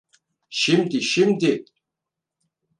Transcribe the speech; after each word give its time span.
Şimdi, 0.49 1.01
şimdi! 1.01 1.65